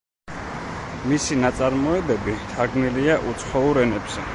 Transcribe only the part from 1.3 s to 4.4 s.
ნაწარმოებები თარგმნილია უცხოურ ენებზე.